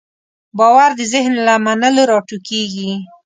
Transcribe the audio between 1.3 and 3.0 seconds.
له منلو راټوکېږي.